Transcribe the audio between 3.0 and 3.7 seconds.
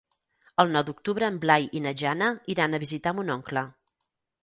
mon oncle.